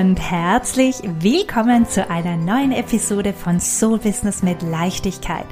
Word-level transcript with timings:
und 0.00 0.16
herzlich 0.16 0.96
willkommen 1.20 1.86
zu 1.88 2.10
einer 2.10 2.36
neuen 2.36 2.70
Episode 2.70 3.32
von 3.32 3.58
Soul 3.58 3.98
Business 3.98 4.42
mit 4.42 4.60
Leichtigkeit. 4.60 5.46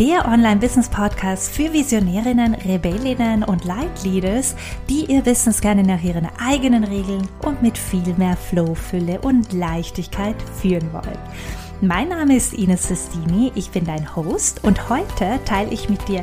Der 0.00 0.26
Online-Business-Podcast 0.26 1.52
für 1.52 1.72
Visionärinnen, 1.72 2.54
Rebellinnen 2.54 3.44
und 3.44 3.64
Leitleaders, 3.64 4.56
die 4.88 5.04
ihr 5.04 5.22
Business 5.22 5.60
gerne 5.60 5.84
nach 5.84 6.02
ihren 6.02 6.28
eigenen 6.44 6.82
Regeln 6.82 7.28
und 7.42 7.62
mit 7.62 7.78
viel 7.78 8.14
mehr 8.16 8.36
Flow, 8.36 8.74
Fülle 8.74 9.20
und 9.20 9.52
Leichtigkeit 9.52 10.36
führen 10.60 10.92
wollen. 10.92 11.18
Mein 11.80 12.08
Name 12.08 12.36
ist 12.36 12.52
Ines 12.52 12.88
Sestini, 12.88 13.52
ich 13.54 13.70
bin 13.70 13.84
dein 13.84 14.16
Host 14.16 14.64
und 14.64 14.88
heute 14.88 15.38
teile 15.44 15.70
ich 15.70 15.88
mit 15.88 16.08
dir 16.08 16.22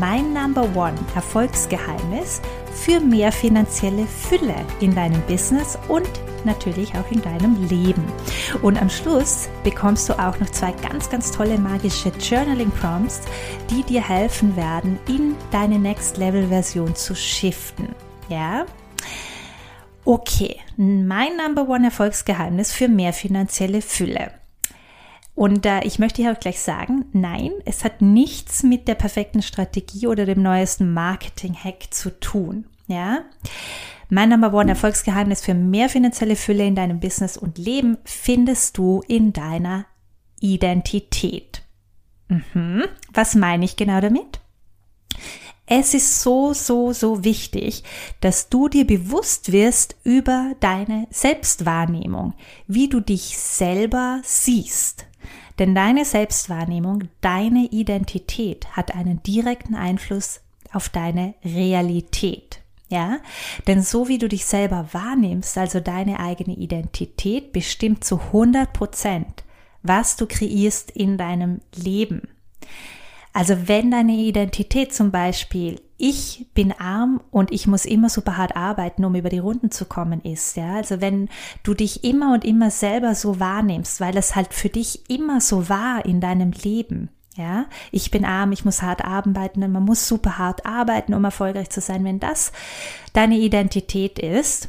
mein 0.00 0.32
Number 0.32 0.64
One 0.74 0.98
Erfolgsgeheimnis 1.14 2.40
für 2.72 2.98
mehr 2.98 3.30
finanzielle 3.30 4.06
Fülle 4.06 4.56
in 4.80 4.94
deinem 4.94 5.20
Business 5.28 5.78
und 5.86 6.08
natürlich 6.44 6.94
auch 6.94 7.10
in 7.10 7.22
deinem 7.22 7.68
Leben. 7.68 8.04
Und 8.62 8.80
am 8.80 8.90
Schluss 8.90 9.48
bekommst 9.64 10.08
du 10.08 10.14
auch 10.14 10.38
noch 10.38 10.50
zwei 10.50 10.72
ganz, 10.72 11.10
ganz 11.10 11.30
tolle 11.30 11.58
magische 11.58 12.10
Journaling 12.20 12.70
Prompts, 12.70 13.20
die 13.70 13.82
dir 13.82 14.06
helfen 14.06 14.56
werden, 14.56 14.98
in 15.08 15.34
deine 15.50 15.78
Next 15.78 16.16
Level 16.16 16.48
Version 16.48 16.94
zu 16.94 17.14
shiften. 17.14 17.88
Ja? 18.28 18.66
Okay, 20.04 20.56
mein 20.76 21.36
Number 21.36 21.68
One 21.68 21.84
Erfolgsgeheimnis 21.84 22.72
für 22.72 22.88
mehr 22.88 23.12
finanzielle 23.12 23.82
Fülle. 23.82 24.32
Und 25.34 25.64
äh, 25.64 25.80
ich 25.84 25.98
möchte 25.98 26.22
hier 26.22 26.32
auch 26.32 26.40
gleich 26.40 26.60
sagen, 26.60 27.06
nein, 27.12 27.52
es 27.64 27.84
hat 27.84 28.02
nichts 28.02 28.62
mit 28.62 28.86
der 28.86 28.94
perfekten 28.94 29.42
Strategie 29.42 30.06
oder 30.06 30.26
dem 30.26 30.42
neuesten 30.42 30.92
Marketing-Hack 30.92 31.86
zu 31.90 32.18
tun. 32.20 32.66
Ja. 32.86 33.20
Mein 34.14 34.28
Number 34.28 34.52
One 34.52 34.68
Erfolgsgeheimnis 34.68 35.40
für 35.40 35.54
mehr 35.54 35.88
finanzielle 35.88 36.36
Fülle 36.36 36.66
in 36.66 36.74
deinem 36.74 37.00
Business 37.00 37.38
und 37.38 37.56
Leben 37.56 37.96
findest 38.04 38.76
du 38.76 39.02
in 39.08 39.32
deiner 39.32 39.86
Identität. 40.38 41.62
Mhm. 42.28 42.84
Was 43.14 43.34
meine 43.34 43.64
ich 43.64 43.76
genau 43.76 44.02
damit? 44.02 44.40
Es 45.64 45.94
ist 45.94 46.20
so, 46.20 46.52
so, 46.52 46.92
so 46.92 47.24
wichtig, 47.24 47.84
dass 48.20 48.50
du 48.50 48.68
dir 48.68 48.86
bewusst 48.86 49.50
wirst 49.50 49.96
über 50.04 50.52
deine 50.60 51.06
Selbstwahrnehmung, 51.08 52.34
wie 52.66 52.90
du 52.90 53.00
dich 53.00 53.38
selber 53.38 54.20
siehst. 54.24 55.06
Denn 55.58 55.74
deine 55.74 56.04
Selbstwahrnehmung, 56.04 57.04
deine 57.22 57.64
Identität 57.70 58.76
hat 58.76 58.94
einen 58.94 59.22
direkten 59.22 59.74
Einfluss 59.74 60.42
auf 60.70 60.90
deine 60.90 61.32
Realität. 61.42 62.61
Ja, 62.92 63.20
denn 63.66 63.82
so 63.82 64.08
wie 64.08 64.18
du 64.18 64.28
dich 64.28 64.44
selber 64.44 64.86
wahrnimmst, 64.92 65.56
also 65.56 65.80
deine 65.80 66.20
eigene 66.20 66.54
Identität, 66.54 67.54
bestimmt 67.54 68.04
zu 68.04 68.18
100 68.18 68.70
Prozent, 68.74 69.44
was 69.82 70.16
du 70.16 70.26
kreierst 70.26 70.90
in 70.90 71.16
deinem 71.16 71.62
Leben. 71.74 72.28
Also 73.32 73.66
wenn 73.66 73.90
deine 73.90 74.12
Identität 74.12 74.92
zum 74.92 75.10
Beispiel, 75.10 75.80
ich 75.96 76.48
bin 76.52 76.70
arm 76.72 77.22
und 77.30 77.50
ich 77.50 77.66
muss 77.66 77.86
immer 77.86 78.10
super 78.10 78.36
hart 78.36 78.56
arbeiten, 78.56 79.06
um 79.06 79.14
über 79.14 79.30
die 79.30 79.38
Runden 79.38 79.70
zu 79.70 79.86
kommen, 79.86 80.20
ist, 80.20 80.58
ja, 80.58 80.74
also 80.74 81.00
wenn 81.00 81.30
du 81.62 81.72
dich 81.72 82.04
immer 82.04 82.34
und 82.34 82.44
immer 82.44 82.70
selber 82.70 83.14
so 83.14 83.40
wahrnimmst, 83.40 84.02
weil 84.02 84.18
es 84.18 84.36
halt 84.36 84.52
für 84.52 84.68
dich 84.68 85.08
immer 85.08 85.40
so 85.40 85.70
war 85.70 86.04
in 86.04 86.20
deinem 86.20 86.50
Leben, 86.50 87.08
ja, 87.36 87.66
ich 87.90 88.10
bin 88.10 88.24
arm, 88.24 88.52
ich 88.52 88.64
muss 88.64 88.82
hart 88.82 89.04
arbeiten 89.04 89.60
man 89.72 89.84
muss 89.84 90.06
super 90.06 90.38
hart 90.38 90.66
arbeiten, 90.66 91.14
um 91.14 91.24
erfolgreich 91.24 91.70
zu 91.70 91.80
sein. 91.80 92.04
Wenn 92.04 92.20
das 92.20 92.52
deine 93.14 93.38
Identität 93.38 94.18
ist, 94.18 94.68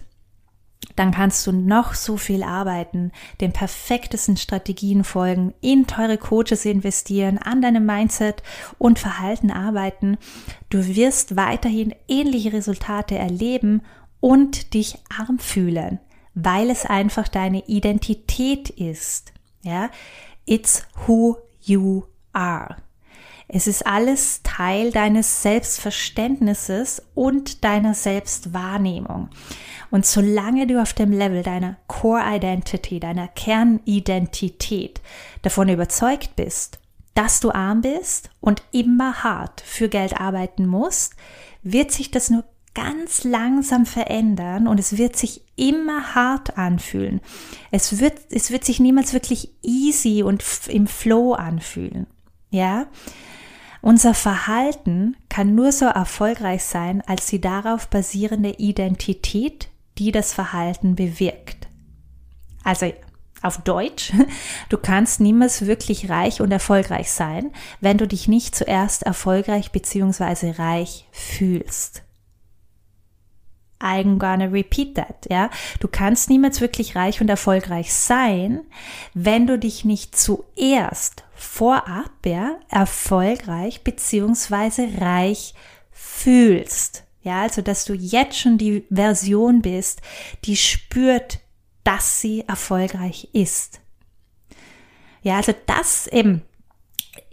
dann 0.96 1.12
kannst 1.12 1.46
du 1.48 1.52
noch 1.52 1.94
so 1.94 2.18
viel 2.18 2.44
arbeiten, 2.44 3.12
den 3.42 3.52
perfektesten 3.52 4.38
Strategien 4.38 5.04
folgen, 5.04 5.54
in 5.62 5.88
teure 5.88 6.18
Coaches 6.18 6.66
investieren, 6.66 7.38
an 7.38 7.62
deinem 7.62 7.86
Mindset 7.86 8.44
und 8.78 9.00
Verhalten 9.00 9.52
arbeiten. 9.52 10.18
Du 10.70 10.86
wirst 10.86 11.36
weiterhin 11.36 11.96
ähnliche 12.08 12.54
Resultate 12.54 13.18
erleben 13.18 13.82
und 14.20 14.74
dich 14.74 15.00
arm 15.18 15.40
fühlen, 15.40 16.00
weil 16.34 16.70
es 16.70 16.86
einfach 16.86 17.28
deine 17.28 17.66
Identität 17.68 18.70
ist. 18.70 19.34
Ja, 19.64 19.90
it's 20.46 20.86
who 21.08 21.38
you 21.62 22.04
are. 22.34 22.78
Es 23.48 23.68
ist 23.68 23.86
alles 23.86 24.42
Teil 24.44 24.92
deines 24.92 25.44
Selbstverständnisses 25.44 27.02
und 27.14 27.64
deiner 27.64 27.94
Selbstwahrnehmung. 27.94 29.30
Und 29.92 30.06
solange 30.06 30.66
du 30.66 30.82
auf 30.82 30.94
dem 30.94 31.12
Level 31.12 31.44
deiner 31.44 31.78
Core 31.88 32.24
Identity, 32.36 33.00
deiner 33.00 33.28
Kernidentität 33.28 35.02
davon 35.44 35.70
überzeugt 35.70 36.36
bist, 36.36 36.80
dass 37.14 37.42
du 37.42 37.52
arm 37.52 37.82
bist 37.82 38.32
und 38.40 38.64
immer 38.72 39.24
hart 39.24 39.62
für 39.62 39.88
Geld 39.88 40.20
arbeiten 40.20 40.66
musst, 40.66 41.14
wird 41.62 41.92
sich 41.92 42.10
das 42.10 42.30
nur 42.30 42.44
ganz 42.74 43.24
langsam 43.24 43.86
verändern 43.86 44.68
und 44.68 44.80
es 44.80 44.98
wird 44.98 45.16
sich 45.16 45.44
immer 45.56 46.16
hart 46.16 46.58
anfühlen. 46.58 47.22
Es 47.70 48.00
wird, 48.00 48.18
es 48.32 48.50
wird 48.50 48.66
sich 48.66 48.80
niemals 48.80 49.14
wirklich 49.14 49.50
easy 49.62 50.24
und 50.24 50.44
im 50.68 50.88
Flow 50.88 51.34
anfühlen. 51.34 52.08
Ja? 52.54 52.86
Unser 53.82 54.14
Verhalten 54.14 55.18
kann 55.28 55.56
nur 55.56 55.72
so 55.72 55.86
erfolgreich 55.86 56.64
sein 56.64 57.02
als 57.02 57.26
die 57.26 57.42
darauf 57.42 57.90
basierende 57.90 58.52
Identität, 58.52 59.70
die 59.98 60.12
das 60.12 60.34
Verhalten 60.34 60.96
bewirkt. 60.96 61.68
Also 62.64 62.94
auf 63.42 63.58
Deutsch, 63.58 64.14
du 64.70 64.78
kannst 64.78 65.20
niemals 65.20 65.66
wirklich 65.66 66.10
reich 66.10 66.42
und 66.42 66.52
erfolgreich 66.52 67.12
sein, 67.12 67.52
wenn 67.82 67.98
du 67.98 68.08
dich 68.08 68.28
nicht 68.28 68.56
zuerst 68.56 69.04
erfolgreich 69.04 69.72
bzw. 69.72 70.52
reich 70.52 71.08
fühlst. 71.12 72.04
I'm 73.84 74.18
gonna 74.18 74.46
repeat 74.46 74.96
that, 74.96 75.28
ja. 75.30 75.50
Du 75.80 75.88
kannst 75.88 76.30
niemals 76.30 76.62
wirklich 76.62 76.96
reich 76.96 77.22
und 77.22 77.30
erfolgreich 77.30 77.94
sein, 77.94 78.62
wenn 79.14 79.46
du 79.46 79.60
dich 79.60 79.86
nicht 79.86 80.18
zuerst 80.18 81.24
vorab, 81.36 82.12
ja, 82.26 82.56
erfolgreich 82.70 83.84
beziehungsweise 83.84 84.88
reich 85.00 85.54
fühlst. 85.92 87.04
Ja, 87.22 87.42
also, 87.44 87.62
dass 87.62 87.86
du 87.86 87.94
jetzt 87.94 88.38
schon 88.40 88.58
die 88.58 88.86
Version 88.90 89.62
bist, 89.62 90.02
die 90.46 90.58
spürt, 90.58 91.40
dass 91.84 92.22
sie 92.22 92.44
erfolgreich 92.48 93.30
ist. 93.34 93.80
Ja, 95.22 95.38
also 95.38 95.54
das 95.66 96.08
eben 96.08 96.42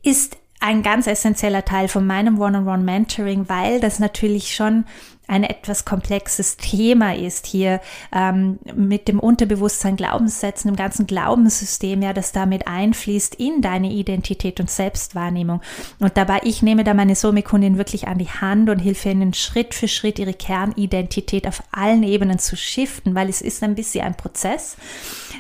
ist 0.03 0.37
ein 0.61 0.83
ganz 0.83 1.07
essentieller 1.07 1.65
Teil 1.65 1.89
von 1.89 2.07
meinem 2.07 2.39
One-on-One-Mentoring, 2.39 3.49
weil 3.49 3.81
das 3.81 3.99
natürlich 3.99 4.55
schon 4.55 4.85
ein 5.31 5.45
etwas 5.45 5.85
komplexes 5.85 6.57
Thema 6.57 7.15
ist 7.15 7.47
hier 7.47 7.81
ähm, 8.13 8.59
mit 8.75 9.07
dem 9.07 9.21
Unterbewusstsein, 9.21 9.95
Glaubenssätzen, 9.95 10.69
dem 10.69 10.77
ganzen 10.77 11.07
Glaubenssystem, 11.07 12.03
ja, 12.03 12.13
das 12.13 12.33
damit 12.33 12.67
einfließt 12.67 13.37
in 13.37 13.63
deine 13.63 13.93
Identität 13.93 14.59
und 14.59 14.69
Selbstwahrnehmung. 14.69 15.63
Und 16.01 16.17
dabei, 16.17 16.41
ich 16.43 16.63
nehme 16.63 16.83
da 16.83 16.95
meine 16.95 17.15
Somi-Kundin 17.15 17.79
wirklich 17.79 18.09
an 18.09 18.19
die 18.19 18.29
Hand 18.29 18.69
und 18.71 18.81
hilfe 18.81 19.11
ihnen 19.11 19.33
Schritt 19.33 19.73
für 19.75 19.87
Schritt 19.87 20.19
ihre 20.19 20.35
Kernidentität 20.35 21.47
auf 21.47 21.63
allen 21.71 22.03
Ebenen 22.03 22.41
zu 22.41 22.57
shiften, 22.57 23.15
weil 23.15 23.29
es 23.29 23.41
ist 23.41 23.63
ein 23.63 23.77
bisschen 23.77 24.05
ein 24.05 24.17
Prozess. 24.17 24.77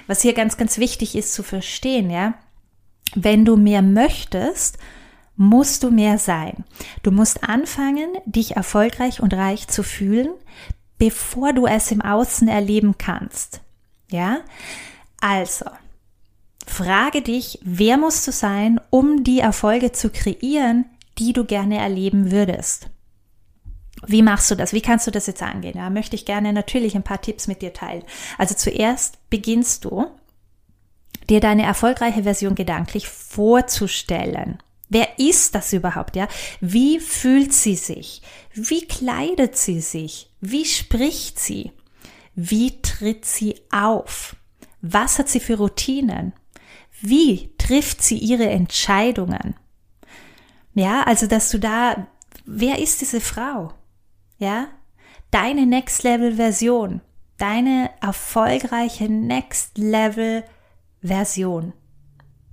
Was 0.06 0.22
hier 0.22 0.34
ganz, 0.34 0.56
ganz 0.56 0.78
wichtig 0.78 1.16
ist 1.16 1.34
zu 1.34 1.42
verstehen, 1.42 2.10
ja, 2.10 2.34
wenn 3.16 3.44
du 3.44 3.56
mehr 3.56 3.82
möchtest, 3.82 4.78
musst 5.40 5.84
du 5.84 5.90
mehr 5.90 6.18
sein. 6.18 6.64
Du 7.02 7.10
musst 7.10 7.48
anfangen, 7.48 8.10
dich 8.26 8.56
erfolgreich 8.56 9.22
und 9.22 9.32
reich 9.32 9.68
zu 9.68 9.82
fühlen, 9.82 10.28
bevor 10.98 11.54
du 11.54 11.64
es 11.66 11.90
im 11.90 12.02
Außen 12.02 12.46
erleben 12.46 12.98
kannst. 12.98 13.62
Ja? 14.10 14.40
Also, 15.18 15.64
frage 16.66 17.22
dich, 17.22 17.58
wer 17.62 17.96
musst 17.96 18.28
du 18.28 18.32
sein, 18.32 18.82
um 18.90 19.24
die 19.24 19.40
Erfolge 19.40 19.92
zu 19.92 20.10
kreieren, 20.10 20.84
die 21.18 21.32
du 21.32 21.46
gerne 21.46 21.78
erleben 21.78 22.30
würdest. 22.30 22.90
Wie 24.06 24.20
machst 24.20 24.50
du 24.50 24.56
das? 24.56 24.74
Wie 24.74 24.82
kannst 24.82 25.06
du 25.06 25.10
das 25.10 25.26
jetzt 25.26 25.42
angehen? 25.42 25.78
Da 25.78 25.88
möchte 25.88 26.16
ich 26.16 26.26
gerne 26.26 26.52
natürlich 26.52 26.94
ein 26.96 27.02
paar 27.02 27.22
Tipps 27.22 27.46
mit 27.46 27.62
dir 27.62 27.72
teilen. 27.72 28.04
Also 28.36 28.54
zuerst 28.54 29.18
beginnst 29.30 29.86
du, 29.86 30.06
dir 31.30 31.40
deine 31.40 31.62
erfolgreiche 31.62 32.24
Version 32.24 32.54
gedanklich 32.54 33.08
vorzustellen. 33.08 34.58
Wer 34.90 35.18
ist 35.18 35.54
das 35.54 35.72
überhaupt, 35.72 36.16
ja? 36.16 36.28
Wie 36.60 37.00
fühlt 37.00 37.54
sie 37.54 37.76
sich? 37.76 38.20
Wie 38.52 38.86
kleidet 38.86 39.56
sie 39.56 39.80
sich? 39.80 40.30
Wie 40.40 40.66
spricht 40.66 41.38
sie? 41.38 41.72
Wie 42.34 42.82
tritt 42.82 43.24
sie 43.24 43.54
auf? 43.70 44.36
Was 44.82 45.18
hat 45.18 45.28
sie 45.28 45.40
für 45.40 45.56
Routinen? 45.56 46.34
Wie 47.00 47.54
trifft 47.56 48.02
sie 48.02 48.18
ihre 48.18 48.50
Entscheidungen? 48.50 49.54
Ja, 50.74 51.04
also 51.04 51.26
dass 51.26 51.50
du 51.50 51.58
da, 51.58 52.06
wer 52.44 52.78
ist 52.78 53.00
diese 53.00 53.20
Frau? 53.20 53.72
Ja, 54.38 54.68
deine 55.30 55.66
Next 55.66 56.02
Level 56.02 56.34
Version. 56.34 57.00
deine 57.40 57.90
erfolgreiche 58.02 59.08
Next 59.08 59.78
Level 59.78 60.44
Version. 61.02 61.72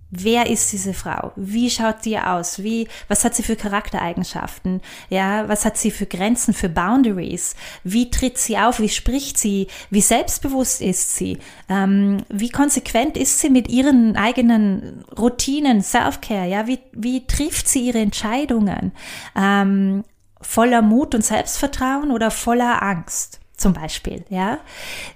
Wer 0.09 0.49
ist 0.49 0.71
diese 0.71 0.93
Frau? 0.93 1.33
Wie 1.35 1.69
schaut 1.69 2.03
sie 2.03 2.17
aus? 2.17 2.63
Wie, 2.63 2.87
was 3.09 3.25
hat 3.25 3.35
sie 3.35 3.43
für 3.43 3.57
Charaktereigenschaften? 3.57 4.81
Ja, 5.09 5.49
was 5.49 5.65
hat 5.65 5.77
sie 5.77 5.91
für 5.91 6.05
Grenzen, 6.05 6.53
für 6.53 6.69
Boundaries? 6.69 7.55
Wie 7.83 8.09
tritt 8.09 8.37
sie 8.37 8.57
auf? 8.57 8.79
Wie 8.79 8.87
spricht 8.87 9.37
sie? 9.37 9.67
Wie 9.89 9.99
selbstbewusst 9.99 10.81
ist 10.81 11.17
sie? 11.17 11.39
Ähm, 11.67 12.23
wie 12.29 12.49
konsequent 12.49 13.17
ist 13.17 13.39
sie 13.39 13.49
mit 13.49 13.67
ihren 13.67 14.15
eigenen 14.15 15.03
Routinen, 15.17 15.81
Self-Care? 15.81 16.47
Ja, 16.47 16.67
wie, 16.67 16.79
wie 16.93 17.27
trifft 17.27 17.67
sie 17.67 17.87
ihre 17.87 17.99
Entscheidungen? 17.99 18.93
Ähm, 19.35 20.05
voller 20.39 20.81
Mut 20.81 21.15
und 21.15 21.25
Selbstvertrauen 21.25 22.11
oder 22.11 22.31
voller 22.31 22.81
Angst? 22.81 23.41
Zum 23.57 23.73
Beispiel, 23.73 24.23
ja, 24.29 24.59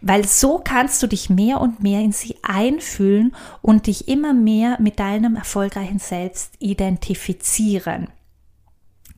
weil 0.01 0.27
so 0.27 0.59
kannst 0.63 1.01
du 1.03 1.07
dich 1.07 1.29
mehr 1.29 1.61
und 1.61 1.81
mehr 1.83 2.01
in 2.01 2.11
sie 2.11 2.37
einfühlen 2.41 3.35
und 3.61 3.87
dich 3.87 4.07
immer 4.07 4.33
mehr 4.33 4.77
mit 4.81 4.99
deinem 4.99 5.35
erfolgreichen 5.35 5.99
Selbst 5.99 6.53
identifizieren. 6.59 8.07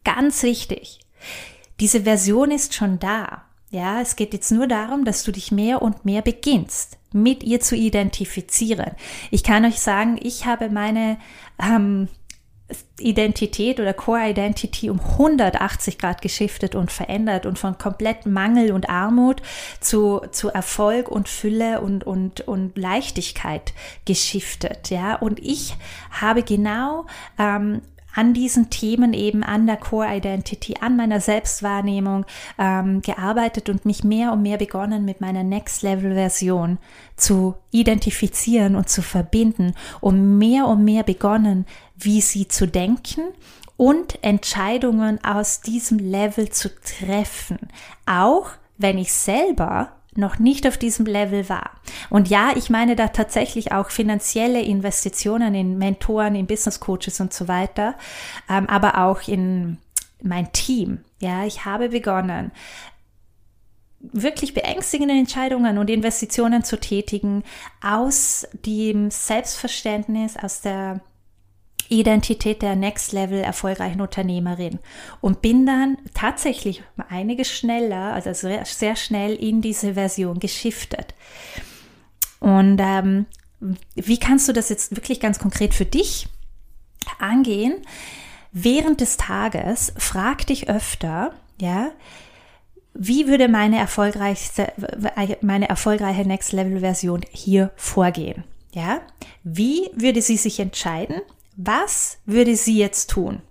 Ganz 0.04 0.44
wichtig. 0.44 1.00
Diese 1.80 2.02
Version 2.02 2.52
ist 2.52 2.74
schon 2.74 3.00
da. 3.00 3.44
Ja, 3.70 4.02
es 4.02 4.16
geht 4.16 4.34
jetzt 4.34 4.52
nur 4.52 4.68
darum, 4.68 5.06
dass 5.06 5.24
du 5.24 5.32
dich 5.32 5.52
mehr 5.52 5.82
und 5.82 6.06
mehr 6.06 6.22
beginnst, 6.22 6.98
mit 7.12 7.44
ihr 7.44 7.60
zu 7.60 7.76
identifizieren. 7.76 8.92
Ich 9.32 9.44
kann 9.44 9.66
euch 9.66 9.80
sagen, 9.80 10.20
ich 10.22 10.46
habe 10.46 10.70
meine 10.70 11.18
ähm, 11.60 12.08
Identität 13.00 13.80
oder 13.80 13.94
Core 13.94 14.30
Identity 14.30 14.90
um 14.90 15.00
180 15.00 15.98
Grad 15.98 16.22
geschiftet 16.22 16.76
und 16.76 16.92
verändert 16.92 17.46
und 17.46 17.60
von 17.60 17.78
komplett 17.78 18.26
Mangel 18.26 18.72
und 18.72 18.90
Armut 18.90 19.42
zu, 19.80 20.22
zu 20.32 20.50
Erfolg 20.50 21.10
und 21.10 21.28
Fülle 21.28 21.82
und, 21.82 22.04
und, 22.04 22.42
und 22.42 22.78
Leichtigkeit 22.78 23.74
geschiftet. 24.06 24.90
Ja, 24.90 25.16
und 25.16 25.40
ich 25.40 25.76
habe 26.12 26.44
genau 26.44 27.06
ähm, 27.38 27.82
an 28.14 28.34
diesen 28.34 28.70
Themen 28.70 29.14
eben 29.14 29.44
an 29.44 29.66
der 29.66 29.78
Core 29.78 30.16
Identity, 30.16 30.76
an 30.80 30.96
meiner 30.96 31.20
Selbstwahrnehmung 31.20 32.26
ähm, 32.58 33.02
gearbeitet 33.02 33.70
und 33.70 33.86
mich 33.86 34.04
mehr 34.04 34.32
und 34.32 34.42
mehr 34.42 34.58
begonnen 34.58 35.06
mit 35.06 35.22
meiner 35.22 35.44
Next 35.44 35.82
Level 35.82 36.14
Version 36.14 36.78
zu 37.16 37.56
identifizieren 37.72 38.76
und 38.76 38.90
zu 38.90 39.02
verbinden, 39.02 39.74
um 40.00 40.38
mehr 40.38 40.68
und 40.68 40.84
mehr 40.84 41.04
begonnen, 41.04 41.66
wie 41.96 42.22
sie 42.22 42.48
zu 42.48 42.68
denken 42.68 43.22
und 43.78 44.24
Entscheidungen 44.24 45.24
aus 45.24 45.62
diesem 45.62 45.98
Level 45.98 46.50
zu 46.50 46.70
treffen, 46.82 47.58
auch 48.06 48.52
wenn 48.78 48.98
ich 48.98 49.12
selber 49.12 49.92
noch 50.16 50.40
nicht 50.40 50.68
auf 50.68 50.78
diesem 50.78 51.06
Level 51.06 51.50
war. 51.50 51.72
Und 52.10 52.30
ja, 52.30 52.52
ich 52.56 52.70
meine 52.70 52.96
da 52.96 53.10
tatsächlich 53.10 53.72
auch 53.72 53.90
finanzielle 53.90 54.62
Investitionen 54.62 55.56
in 55.56 55.78
Mentoren, 55.78 56.36
in 56.36 56.48
Business 56.48 56.80
Coaches 56.80 57.20
und 57.20 57.34
so 57.34 57.48
weiter, 57.48 57.96
ähm, 58.50 58.68
aber 58.68 59.00
auch 59.00 59.28
in 59.28 59.78
mein 60.22 60.52
Team. 60.52 61.00
Ja, 61.20 61.46
ich 61.46 61.66
habe 61.66 61.90
begonnen, 61.90 62.52
wirklich 64.00 64.54
beängstigende 64.54 65.14
Entscheidungen 65.14 65.78
und 65.78 65.90
Investitionen 65.90 66.64
zu 66.64 66.80
tätigen 66.80 67.44
aus 67.82 68.46
dem 68.66 69.10
Selbstverständnis, 69.10 70.36
aus 70.36 70.62
der 70.62 71.02
Identität 72.00 72.62
der 72.62 72.76
Next 72.76 73.12
Level 73.12 73.40
erfolgreichen 73.40 74.02
Unternehmerin 74.02 74.80
und 75.22 75.42
bin 75.42 75.66
dann 75.66 75.98
tatsächlich 76.14 76.84
einiges 77.10 77.52
schneller, 77.52 78.14
also 78.14 78.34
sehr, 78.34 78.66
sehr 78.66 78.96
schnell 78.96 79.36
in 79.36 79.62
diese 79.62 79.94
Version 79.94 80.40
geschiftet. 80.40 81.14
Und 82.40 82.80
ähm, 82.82 83.26
wie 83.96 84.20
kannst 84.20 84.48
du 84.48 84.54
das 84.54 84.70
jetzt 84.70 84.96
wirklich 84.96 85.20
ganz 85.20 85.40
konkret 85.40 85.74
für 85.74 85.86
dich 85.86 86.28
angehen? 87.20 87.76
Während 88.52 89.02
des 89.02 89.18
Tages 89.18 89.94
frag 89.98 90.46
dich 90.48 90.70
öfter, 90.70 91.34
ja, 91.60 91.92
wie 92.94 93.28
würde 93.28 93.48
meine 93.48 93.78
erfolgreichste, 93.80 94.72
meine 95.42 95.68
erfolgreiche 95.68 96.28
Next 96.28 96.52
Level 96.52 96.82
Version 96.82 97.22
hier 97.32 97.72
vorgehen? 97.76 98.44
Ja, 98.72 99.02
wie 99.44 99.90
würde 99.96 100.22
sie 100.22 100.38
sich 100.38 100.60
entscheiden? 100.60 101.22
Was 101.56 102.18
würde 102.26 102.56
sie 102.56 102.78
jetzt 102.78 103.10
tun? 103.10 103.42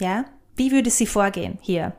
Ja, 0.00 0.24
wie 0.56 0.70
würde 0.72 0.90
sie 0.90 1.06
vorgehen 1.06 1.58
hier? 1.60 1.92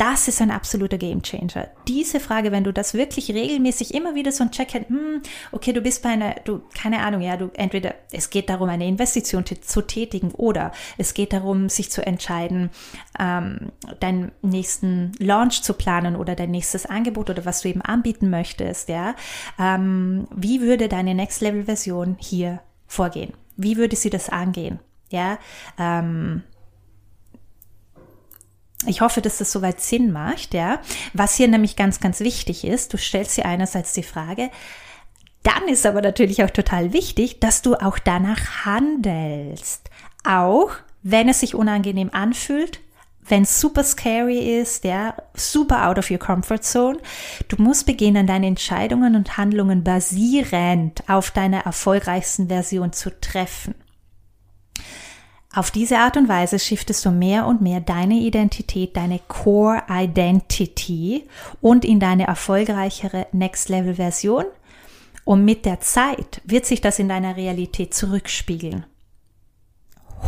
Das 0.00 0.28
ist 0.28 0.40
ein 0.40 0.50
absoluter 0.50 0.96
Gamechanger. 0.96 1.68
Diese 1.86 2.20
Frage, 2.20 2.52
wenn 2.52 2.64
du 2.64 2.72
das 2.72 2.94
wirklich 2.94 3.34
regelmäßig 3.34 3.92
immer 3.92 4.14
wieder 4.14 4.32
so 4.32 4.42
ein 4.42 4.50
Check 4.50 4.72
hast, 4.72 4.88
hm, 4.88 5.20
okay, 5.52 5.74
du 5.74 5.82
bist 5.82 6.02
bei 6.02 6.08
einer, 6.08 6.36
du, 6.42 6.62
keine 6.72 7.00
Ahnung, 7.00 7.20
ja, 7.20 7.36
du, 7.36 7.50
entweder 7.52 7.94
es 8.10 8.30
geht 8.30 8.48
darum, 8.48 8.70
eine 8.70 8.86
Investition 8.86 9.44
zu 9.44 9.82
tätigen 9.82 10.30
oder 10.30 10.72
es 10.96 11.12
geht 11.12 11.34
darum, 11.34 11.68
sich 11.68 11.90
zu 11.90 12.06
entscheiden, 12.06 12.70
ähm, 13.18 13.72
deinen 14.00 14.32
nächsten 14.40 15.12
Launch 15.18 15.60
zu 15.60 15.74
planen 15.74 16.16
oder 16.16 16.34
dein 16.34 16.50
nächstes 16.50 16.86
Angebot 16.86 17.28
oder 17.28 17.44
was 17.44 17.60
du 17.60 17.68
eben 17.68 17.82
anbieten 17.82 18.30
möchtest, 18.30 18.88
ja. 18.88 19.14
Ähm, 19.58 20.26
wie 20.34 20.62
würde 20.62 20.88
deine 20.88 21.14
Next 21.14 21.42
Level 21.42 21.64
Version 21.64 22.16
hier 22.18 22.60
vorgehen? 22.86 23.34
Wie 23.62 23.76
würde 23.76 23.96
sie 23.96 24.10
das 24.10 24.28
angehen? 24.28 24.80
Ja, 25.10 25.38
ähm, 25.78 26.42
ich 28.86 29.00
hoffe, 29.02 29.20
dass 29.20 29.38
das 29.38 29.52
soweit 29.52 29.80
Sinn 29.80 30.12
macht, 30.12 30.54
ja. 30.54 30.80
Was 31.12 31.34
hier 31.36 31.48
nämlich 31.48 31.76
ganz, 31.76 32.00
ganz 32.00 32.20
wichtig 32.20 32.64
ist, 32.64 32.92
du 32.92 32.96
stellst 32.96 33.36
dir 33.36 33.44
einerseits 33.44 33.92
die 33.92 34.02
Frage, 34.02 34.50
dann 35.42 35.68
ist 35.68 35.86
aber 35.86 36.00
natürlich 36.00 36.44
auch 36.44 36.50
total 36.50 36.92
wichtig, 36.92 37.40
dass 37.40 37.62
du 37.62 37.74
auch 37.74 37.98
danach 37.98 38.64
handelst. 38.64 39.90
Auch 40.24 40.70
wenn 41.02 41.28
es 41.28 41.40
sich 41.40 41.54
unangenehm 41.54 42.10
anfühlt, 42.12 42.80
wenn 43.30 43.42
es 43.42 43.60
super 43.60 43.84
scary 43.84 44.60
ist, 44.60 44.84
ja, 44.84 45.14
super 45.34 45.88
out 45.88 45.98
of 45.98 46.10
your 46.10 46.18
comfort 46.18 46.62
zone. 46.62 46.98
Du 47.48 47.60
musst 47.62 47.86
beginnen, 47.86 48.26
deine 48.26 48.46
Entscheidungen 48.46 49.16
und 49.16 49.36
Handlungen 49.36 49.84
basierend 49.84 51.08
auf 51.08 51.30
deiner 51.30 51.60
erfolgreichsten 51.60 52.48
Version 52.48 52.92
zu 52.92 53.10
treffen. 53.20 53.74
Auf 55.52 55.72
diese 55.72 55.98
Art 55.98 56.16
und 56.16 56.28
Weise 56.28 56.60
shiftest 56.60 57.04
du 57.04 57.10
mehr 57.10 57.46
und 57.46 57.60
mehr 57.60 57.80
deine 57.80 58.14
Identität, 58.14 58.96
deine 58.96 59.18
Core 59.26 59.82
Identity 59.88 61.26
und 61.60 61.84
in 61.84 61.98
deine 61.98 62.28
erfolgreichere 62.28 63.26
Next 63.32 63.68
Level 63.68 63.96
Version. 63.96 64.44
Und 65.24 65.44
mit 65.44 65.64
der 65.64 65.80
Zeit 65.80 66.40
wird 66.44 66.66
sich 66.66 66.80
das 66.80 67.00
in 67.00 67.08
deiner 67.08 67.36
Realität 67.36 67.94
zurückspiegeln. 67.94 68.86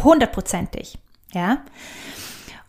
Hundertprozentig. 0.02 0.98
Ja. 1.32 1.64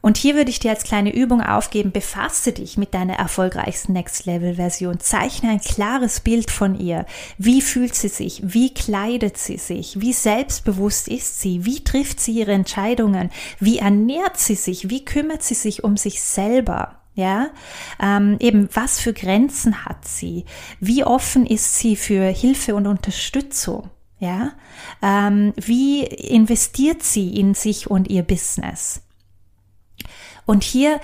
Und 0.03 0.17
hier 0.17 0.35
würde 0.35 0.49
ich 0.49 0.59
dir 0.59 0.71
als 0.71 0.83
kleine 0.83 1.15
Übung 1.15 1.39
aufgeben, 1.39 1.93
befasse 1.93 2.51
dich 2.51 2.77
mit 2.77 2.93
deiner 2.93 3.13
erfolgreichsten 3.13 3.93
Next 3.93 4.25
Level 4.25 4.55
Version. 4.55 4.99
Zeichne 4.99 5.51
ein 5.51 5.61
klares 5.61 6.19
Bild 6.19 6.51
von 6.51 6.77
ihr. 6.77 7.05
Wie 7.37 7.61
fühlt 7.61 7.95
sie 7.95 8.09
sich? 8.09 8.41
Wie 8.43 8.73
kleidet 8.73 9.37
sie 9.37 9.57
sich? 9.57 10.01
Wie 10.01 10.11
selbstbewusst 10.11 11.07
ist 11.07 11.39
sie? 11.39 11.63
Wie 11.63 11.85
trifft 11.85 12.19
sie 12.19 12.33
ihre 12.33 12.51
Entscheidungen? 12.51 13.31
Wie 13.61 13.77
ernährt 13.77 14.37
sie 14.37 14.55
sich? 14.55 14.89
Wie 14.89 15.05
kümmert 15.05 15.41
sie 15.41 15.53
sich 15.53 15.85
um 15.85 15.95
sich 15.95 16.21
selber? 16.21 16.99
Ja, 17.15 17.51
ähm, 18.01 18.35
eben 18.41 18.67
was 18.73 18.99
für 18.99 19.13
Grenzen 19.13 19.85
hat 19.85 20.05
sie? 20.05 20.43
Wie 20.81 21.05
offen 21.05 21.45
ist 21.45 21.77
sie 21.77 21.95
für 21.95 22.25
Hilfe 22.25 22.75
und 22.75 22.87
Unterstützung? 22.87 23.89
Ja, 24.19 24.51
ähm, 25.01 25.53
wie 25.55 26.03
investiert 26.03 27.03
sie 27.03 27.39
in 27.39 27.53
sich 27.53 27.89
und 27.89 28.09
ihr 28.09 28.23
Business? 28.23 29.01
Und 30.45 30.63
hier 30.63 30.99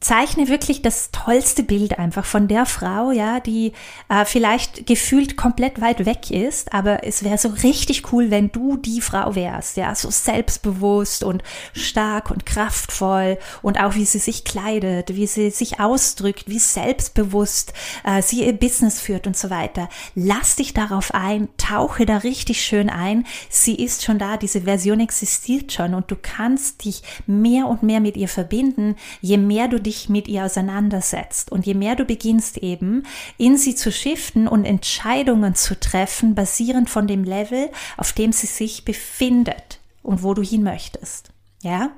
zeichne 0.00 0.48
wirklich 0.48 0.80
das 0.80 1.10
tollste 1.10 1.62
Bild 1.62 1.98
einfach 1.98 2.24
von 2.24 2.48
der 2.48 2.64
Frau, 2.64 3.10
ja, 3.10 3.38
die 3.38 3.72
äh, 4.08 4.24
vielleicht 4.24 4.86
gefühlt 4.86 5.36
komplett 5.36 5.82
weit 5.82 6.06
weg 6.06 6.30
ist, 6.30 6.72
aber 6.72 7.04
es 7.04 7.22
wäre 7.22 7.36
so 7.36 7.48
richtig 7.48 8.10
cool, 8.10 8.30
wenn 8.30 8.50
du 8.50 8.78
die 8.78 9.02
Frau 9.02 9.34
wärst, 9.34 9.76
ja, 9.76 9.94
so 9.94 10.10
selbstbewusst 10.10 11.22
und 11.22 11.42
stark 11.74 12.30
und 12.30 12.46
kraftvoll 12.46 13.38
und 13.60 13.78
auch 13.78 13.94
wie 13.94 14.06
sie 14.06 14.18
sich 14.18 14.44
kleidet, 14.44 15.14
wie 15.14 15.26
sie 15.26 15.50
sich 15.50 15.80
ausdrückt, 15.80 16.44
wie 16.46 16.58
selbstbewusst 16.58 17.74
äh, 18.02 18.22
sie 18.22 18.46
ihr 18.46 18.54
Business 18.54 19.00
führt 19.02 19.26
und 19.26 19.36
so 19.36 19.50
weiter. 19.50 19.90
Lass 20.14 20.56
dich 20.56 20.72
darauf 20.72 21.12
ein, 21.12 21.50
tauche 21.58 22.06
da 22.06 22.18
richtig 22.18 22.62
schön 22.62 22.88
ein. 22.88 23.26
Sie 23.50 23.74
ist 23.74 24.02
schon 24.02 24.18
da, 24.18 24.38
diese 24.38 24.62
Version 24.62 25.00
existiert 25.00 25.72
schon 25.72 25.94
und 25.94 26.10
du 26.10 26.16
kannst 26.20 26.86
dich 26.86 27.02
mehr 27.26 27.66
und 27.66 27.82
mehr 27.82 28.00
mit 28.00 28.16
ihr 28.16 28.28
verbinden, 28.28 28.96
je 29.20 29.36
mehr 29.36 29.68
du 29.68 29.78
dich 29.78 29.89
dich 29.90 30.08
mit 30.08 30.28
ihr 30.28 30.44
auseinandersetzt. 30.44 31.50
Und 31.50 31.66
je 31.66 31.74
mehr 31.74 31.96
du 31.96 32.04
beginnst 32.04 32.58
eben 32.58 33.02
in 33.38 33.56
sie 33.56 33.74
zu 33.74 33.90
shiften 33.90 34.46
und 34.46 34.64
Entscheidungen 34.64 35.54
zu 35.54 35.78
treffen, 35.78 36.34
basierend 36.34 36.88
von 36.88 37.06
dem 37.06 37.24
Level, 37.24 37.70
auf 37.96 38.12
dem 38.12 38.32
sie 38.32 38.46
sich 38.46 38.84
befindet 38.84 39.80
und 40.02 40.22
wo 40.22 40.32
du 40.34 40.42
hin 40.42 40.62
möchtest. 40.62 41.30
Ja? 41.62 41.90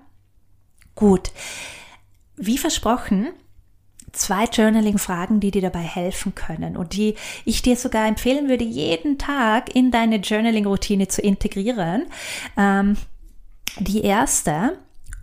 Gut. 0.95 1.33
Wie 2.37 2.57
versprochen, 2.57 3.29
zwei 4.13 4.45
Journaling-Fragen, 4.45 5.41
die 5.41 5.51
dir 5.51 5.63
dabei 5.63 5.83
helfen 5.83 6.35
können 6.35 6.77
und 6.77 6.95
die 6.95 7.15
ich 7.45 7.61
dir 7.61 7.77
sogar 7.77 8.07
empfehlen 8.07 8.49
würde, 8.49 8.65
jeden 8.65 9.19
Tag 9.19 9.75
in 9.75 9.91
deine 9.91 10.17
Journaling-Routine 10.17 11.09
zu 11.09 11.21
integrieren. 11.21 12.07
Ähm, 12.57 12.97
die 13.79 14.03
erste, 14.03 14.79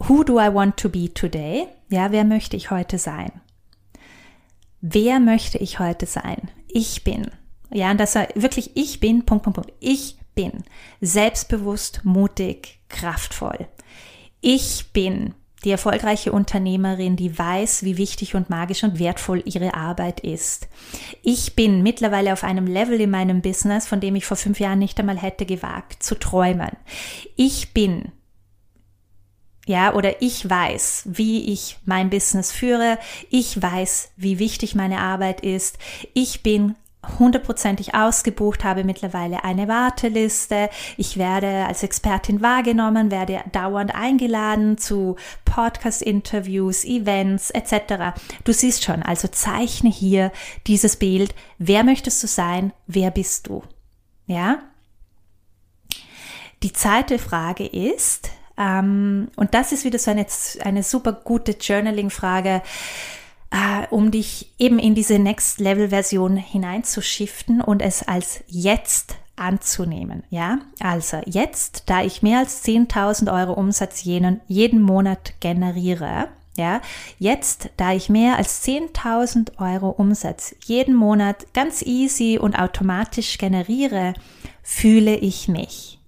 Who 0.07 0.23
do 0.23 0.39
I 0.39 0.53
want 0.53 0.77
to 0.77 0.89
be 0.89 1.09
today? 1.13 1.67
Ja, 1.89 2.11
wer 2.11 2.23
möchte 2.23 2.55
ich 2.55 2.69
heute 2.71 2.99
sein? 2.99 3.31
Wer 4.81 5.19
möchte 5.19 5.57
ich 5.57 5.79
heute 5.79 6.05
sein? 6.05 6.49
Ich 6.67 7.03
bin. 7.03 7.31
Ja, 7.71 7.91
und 7.91 7.99
das 7.99 8.15
war 8.15 8.27
wirklich 8.35 8.71
ich 8.75 8.99
bin, 8.99 9.25
Punkt, 9.25 9.43
Punkt, 9.43 9.55
Punkt. 9.55 9.73
Ich 9.79 10.17
bin 10.35 10.63
selbstbewusst, 11.01 12.01
mutig, 12.03 12.79
kraftvoll. 12.89 13.67
Ich 14.39 14.93
bin 14.93 15.33
die 15.63 15.71
erfolgreiche 15.71 16.31
Unternehmerin, 16.31 17.17
die 17.17 17.37
weiß, 17.37 17.83
wie 17.83 17.97
wichtig 17.97 18.35
und 18.35 18.49
magisch 18.49 18.83
und 18.83 18.99
wertvoll 18.99 19.43
ihre 19.45 19.73
Arbeit 19.73 20.21
ist. 20.21 20.69
Ich 21.21 21.55
bin 21.55 21.83
mittlerweile 21.83 22.31
auf 22.31 22.43
einem 22.43 22.65
Level 22.65 23.01
in 23.01 23.09
meinem 23.09 23.41
Business, 23.41 23.85
von 23.85 23.99
dem 23.99 24.15
ich 24.15 24.25
vor 24.25 24.37
fünf 24.37 24.59
Jahren 24.59 24.79
nicht 24.79 24.99
einmal 24.99 25.17
hätte 25.17 25.45
gewagt 25.45 26.01
zu 26.01 26.17
träumen. 26.17 26.71
Ich 27.35 27.73
bin 27.73 28.11
ja, 29.69 29.93
oder 29.93 30.19
ich 30.19 30.49
weiß, 30.49 31.03
wie 31.05 31.53
ich 31.53 31.77
mein 31.85 32.09
Business 32.09 32.51
führe. 32.51 32.97
Ich 33.29 33.61
weiß, 33.61 34.13
wie 34.17 34.39
wichtig 34.39 34.73
meine 34.73 34.97
Arbeit 34.97 35.41
ist. 35.41 35.77
Ich 36.15 36.41
bin 36.41 36.73
hundertprozentig 37.19 37.93
ausgebucht, 37.93 38.63
habe 38.63 38.83
mittlerweile 38.83 39.43
eine 39.43 39.67
Warteliste. 39.67 40.71
Ich 40.97 41.17
werde 41.17 41.67
als 41.67 41.83
Expertin 41.83 42.41
wahrgenommen, 42.41 43.11
werde 43.11 43.43
dauernd 43.51 43.93
eingeladen 43.93 44.79
zu 44.79 45.17
Podcast-Interviews, 45.45 46.83
Events 46.83 47.51
etc. 47.51 48.19
Du 48.45 48.53
siehst 48.53 48.83
schon, 48.83 49.03
also 49.03 49.27
zeichne 49.27 49.91
hier 49.91 50.31
dieses 50.65 50.95
Bild. 50.95 51.35
Wer 51.59 51.83
möchtest 51.83 52.23
du 52.23 52.27
sein? 52.27 52.73
Wer 52.87 53.11
bist 53.11 53.45
du? 53.45 53.61
Ja? 54.25 54.63
Die 56.63 56.73
zweite 56.73 57.19
Frage 57.19 57.67
ist, 57.67 58.31
ähm, 58.59 59.29
und 59.37 59.53
das 59.53 59.71
ist 59.71 59.85
wieder 59.85 59.97
so 59.97 60.11
eine, 60.11 60.25
eine 60.63 60.83
super 60.83 61.13
gute 61.13 61.53
Journaling-Frage, 61.53 62.61
äh, 63.51 63.87
um 63.89 64.11
dich 64.11 64.51
eben 64.59 64.77
in 64.77 64.93
diese 64.93 65.17
Next-Level-Version 65.17 66.35
hineinzuschiften 66.35 67.61
und 67.61 67.81
es 67.81 68.07
als 68.07 68.43
jetzt 68.47 69.15
anzunehmen. 69.37 70.23
Ja, 70.29 70.59
also 70.81 71.21
jetzt, 71.25 71.83
da 71.85 72.03
ich 72.03 72.21
mehr 72.21 72.39
als 72.39 72.65
10.000 72.65 73.33
Euro 73.33 73.53
Umsatz 73.53 74.03
jeden, 74.03 74.41
jeden 74.47 74.81
Monat 74.81 75.39
generiere, 75.39 76.27
ja, 76.57 76.81
jetzt, 77.17 77.69
da 77.77 77.93
ich 77.93 78.09
mehr 78.09 78.35
als 78.35 78.67
10.000 78.67 79.59
Euro 79.59 79.91
Umsatz 79.91 80.53
jeden 80.65 80.93
Monat 80.93 81.53
ganz 81.53 81.81
easy 81.81 82.37
und 82.37 82.59
automatisch 82.59 83.37
generiere, 83.37 84.13
fühle 84.61 85.15
ich 85.15 85.47
mich 85.47 85.98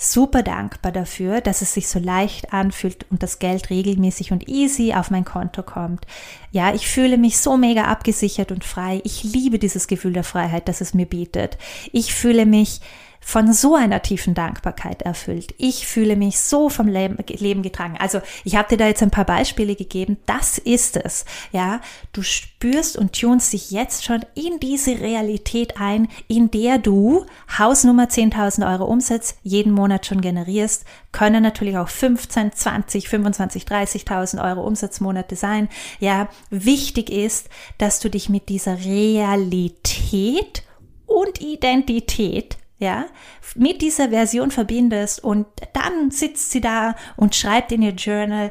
super 0.00 0.42
dankbar 0.42 0.92
dafür, 0.92 1.42
dass 1.42 1.60
es 1.60 1.74
sich 1.74 1.86
so 1.86 1.98
leicht 1.98 2.54
anfühlt 2.54 3.04
und 3.10 3.22
das 3.22 3.38
Geld 3.38 3.68
regelmäßig 3.68 4.32
und 4.32 4.48
easy 4.48 4.94
auf 4.94 5.10
mein 5.10 5.26
Konto 5.26 5.62
kommt. 5.62 6.06
Ja, 6.52 6.74
ich 6.74 6.88
fühle 6.88 7.18
mich 7.18 7.38
so 7.38 7.58
mega 7.58 7.84
abgesichert 7.84 8.50
und 8.50 8.64
frei. 8.64 9.02
Ich 9.04 9.24
liebe 9.24 9.58
dieses 9.58 9.88
Gefühl 9.88 10.14
der 10.14 10.24
Freiheit, 10.24 10.68
das 10.68 10.80
es 10.80 10.94
mir 10.94 11.06
bietet. 11.06 11.58
Ich 11.92 12.14
fühle 12.14 12.46
mich 12.46 12.80
von 13.20 13.52
so 13.52 13.74
einer 13.74 14.02
tiefen 14.02 14.34
Dankbarkeit 14.34 15.02
erfüllt. 15.02 15.54
Ich 15.58 15.86
fühle 15.86 16.16
mich 16.16 16.40
so 16.40 16.68
vom 16.68 16.88
Leben, 16.88 17.18
Leben 17.28 17.62
getragen. 17.62 17.96
Also 17.98 18.20
ich 18.44 18.56
habe 18.56 18.68
dir 18.68 18.78
da 18.78 18.86
jetzt 18.86 19.02
ein 19.02 19.10
paar 19.10 19.24
Beispiele 19.24 19.76
gegeben. 19.76 20.16
Das 20.26 20.58
ist 20.58 20.96
es. 20.96 21.24
Ja, 21.52 21.80
du 22.12 22.22
spürst 22.22 22.96
und 22.96 23.12
tunst 23.12 23.52
dich 23.52 23.70
jetzt 23.70 24.04
schon 24.04 24.24
in 24.34 24.58
diese 24.58 24.98
Realität 24.98 25.80
ein, 25.80 26.08
in 26.28 26.50
der 26.50 26.78
du 26.78 27.26
Hausnummer 27.56 28.04
10.000 28.04 28.70
Euro 28.70 28.86
Umsatz 28.86 29.36
jeden 29.42 29.72
Monat 29.72 30.06
schon 30.06 30.20
generierst. 30.20 30.84
Können 31.12 31.42
natürlich 31.42 31.76
auch 31.76 31.88
15, 31.88 32.52
20, 32.52 33.08
25, 33.08 33.64
30.000 33.64 34.42
Euro 34.42 34.66
Umsatzmonate 34.66 35.36
sein. 35.36 35.68
Ja, 36.00 36.28
wichtig 36.48 37.10
ist, 37.10 37.48
dass 37.78 38.00
du 38.00 38.08
dich 38.08 38.28
mit 38.28 38.48
dieser 38.48 38.78
Realität 38.84 40.64
und 41.06 41.40
Identität 41.40 42.56
ja, 42.80 43.06
mit 43.54 43.82
dieser 43.82 44.08
Version 44.08 44.50
verbindest 44.50 45.22
und 45.22 45.46
dann 45.74 46.10
sitzt 46.10 46.50
sie 46.50 46.62
da 46.62 46.96
und 47.16 47.36
schreibt 47.36 47.70
in 47.72 47.82
ihr 47.82 47.92
Journal, 47.92 48.50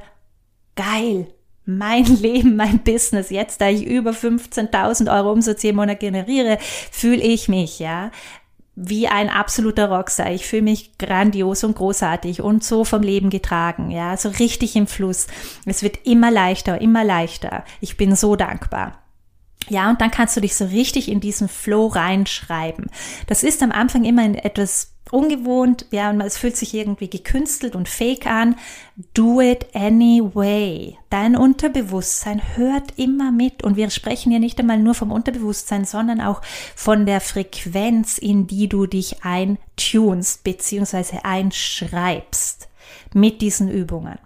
geil, 0.76 1.28
mein 1.66 2.06
Leben, 2.22 2.56
mein 2.56 2.80
Business, 2.80 3.32
jetzt 3.32 3.60
da 3.60 3.70
ich 3.70 3.84
über 3.84 4.12
15.000 4.12 5.14
Euro 5.14 5.32
Umsatz 5.32 5.64
jeden 5.64 5.78
Monat 5.78 6.00
generiere, 6.00 6.60
fühle 6.62 7.22
ich 7.22 7.50
mich, 7.50 7.80
ja, 7.80 8.12
wie 8.76 9.08
ein 9.08 9.30
absoluter 9.30 9.90
Rockstar. 9.90 10.32
Ich 10.32 10.46
fühle 10.46 10.62
mich 10.62 10.98
grandios 10.98 11.64
und 11.64 11.76
großartig 11.76 12.42
und 12.42 12.64
so 12.64 12.86
vom 12.86 13.02
Leben 13.02 13.32
getragen, 13.32 13.90
ja, 13.90 14.16
so 14.16 14.30
richtig 14.30 14.76
im 14.76 14.86
Fluss. 14.86 15.26
Es 15.66 15.82
wird 15.82 16.06
immer 16.06 16.30
leichter, 16.30 16.80
immer 16.80 17.04
leichter. 17.04 17.66
Ich 17.82 17.98
bin 17.98 18.16
so 18.16 18.36
dankbar. 18.36 19.09
Ja, 19.70 19.90
und 19.90 20.02
dann 20.02 20.12
kannst 20.12 20.36
du 20.36 20.42
dich 20.42 20.56
so 20.56 20.66
richtig 20.66 21.10
in 21.10 21.20
diesen 21.20 21.48
Flow 21.48 21.88
reinschreiben. 21.88 22.90
Das 23.28 23.44
ist 23.44 23.62
am 23.62 23.72
Anfang 23.72 24.04
immer 24.04 24.24
etwas 24.44 24.94
ungewohnt, 25.12 25.86
ja, 25.92 26.10
und 26.10 26.22
es 26.22 26.38
fühlt 26.38 26.56
sich 26.56 26.74
irgendwie 26.74 27.10
gekünstelt 27.10 27.76
und 27.76 27.90
fake 27.90 28.28
an. 28.28 28.56
Do 29.14 29.42
it 29.42 29.68
anyway. 29.74 30.98
Dein 31.10 31.36
Unterbewusstsein 31.36 32.42
hört 32.56 32.98
immer 32.98 33.32
mit 33.32 33.64
und 33.64 33.76
wir 33.76 33.90
sprechen 33.90 34.32
ja 34.32 34.40
nicht 34.40 34.60
einmal 34.60 34.80
nur 34.80 34.94
vom 34.94 35.12
Unterbewusstsein, 35.12 35.86
sondern 35.86 36.22
auch 36.22 36.42
von 36.76 37.06
der 37.06 37.22
Frequenz, 37.22 38.18
in 38.18 38.48
die 38.48 38.70
du 38.70 38.86
dich 38.86 39.24
eintunst 39.24 40.44
bzw. 40.44 41.20
einschreibst 41.24 42.70
mit 43.14 43.42
diesen 43.42 43.70
Übungen. 43.70 44.20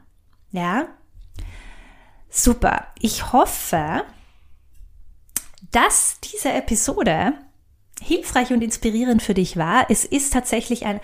Ja? 0.52 0.88
Super. 2.30 2.88
Ich 3.00 3.32
hoffe, 3.32 4.04
dass 5.74 6.20
diese 6.22 6.54
Episode 6.54 7.34
hilfreich 8.02 8.52
und 8.52 8.64
inspirierend 8.64 9.22
für 9.22 9.34
dich 9.34 9.58
war. 9.58 9.86
Es 9.90 10.06
ist 10.06 10.34
tatsächlich 10.34 10.86
ein 10.86 11.00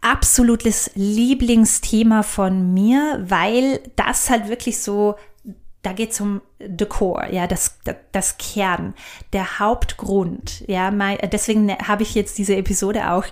absolutes 0.00 0.90
Lieblingsthema 0.94 2.22
von 2.22 2.72
mir, 2.72 3.22
weil 3.26 3.80
das 3.96 4.30
halt 4.30 4.48
wirklich 4.48 4.78
so, 4.78 5.16
da 5.82 5.92
geht 5.92 6.12
es 6.12 6.20
um 6.20 6.40
core, 6.88 7.32
ja, 7.32 7.46
das, 7.46 7.78
das 8.12 8.38
Kern, 8.38 8.94
der 9.32 9.58
Hauptgrund, 9.58 10.62
ja, 10.66 10.90
mein, 10.90 11.18
deswegen 11.32 11.70
habe 11.72 12.02
ich 12.02 12.14
jetzt 12.14 12.38
diese 12.38 12.56
Episode 12.56 13.10
auch 13.10 13.24